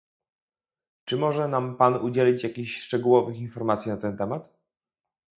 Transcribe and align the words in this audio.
Czy 1.05 1.17
może 1.17 1.47
nam 1.47 1.77
pan 1.77 1.95
udzielić 1.95 2.43
jakichś 2.43 2.81
szczegółowych 2.81 3.37
informacji 3.37 3.91
na 3.91 3.97
ten 3.97 4.17
temat? 4.17 4.57